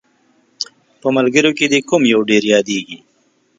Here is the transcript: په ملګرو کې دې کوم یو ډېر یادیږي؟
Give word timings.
په 1.01 1.07
ملګرو 1.15 1.51
کې 1.57 1.65
دې 1.71 1.79
کوم 1.89 2.01
یو 2.13 2.21
ډېر 2.29 2.43
یادیږي؟ 2.53 2.97